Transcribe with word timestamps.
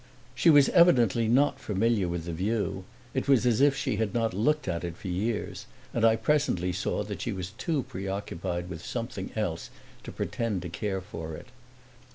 She 0.33 0.49
was 0.49 0.67
evidently 0.69 1.27
not 1.27 1.59
familiar 1.59 2.07
with 2.07 2.25
the 2.25 2.33
view 2.33 2.85
it 3.13 3.27
was 3.27 3.45
as 3.45 3.61
if 3.61 3.75
she 3.77 3.97
had 3.97 4.15
not 4.15 4.33
looked 4.33 4.67
at 4.67 4.83
it 4.83 4.97
for 4.97 5.09
years 5.09 5.67
and 5.93 6.03
I 6.03 6.15
presently 6.15 6.73
saw 6.73 7.03
that 7.03 7.21
she 7.21 7.31
was 7.31 7.51
too 7.51 7.83
preoccupied 7.83 8.67
with 8.67 8.83
something 8.83 9.29
else 9.35 9.69
to 10.03 10.11
pretend 10.11 10.63
to 10.63 10.69
care 10.69 11.01
for 11.01 11.35
it. 11.35 11.49